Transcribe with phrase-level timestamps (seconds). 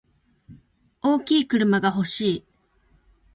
[1.03, 2.45] 大きい車が欲しい。